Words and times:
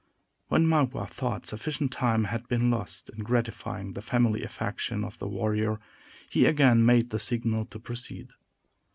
When 0.47 0.65
Magua 0.65 1.07
thought 1.07 1.45
sufficient 1.45 1.91
time 1.91 2.23
had 2.23 2.47
been 2.47 2.71
lost 2.71 3.09
in 3.11 3.19
gratifying 3.19 3.93
the 3.93 4.01
family 4.01 4.41
affection 4.43 5.03
of 5.03 5.19
the 5.19 5.27
warrior, 5.27 5.79
he 6.27 6.47
again 6.47 6.83
made 6.83 7.11
the 7.11 7.19
signal 7.19 7.65
to 7.65 7.77
proceed. 7.77 8.31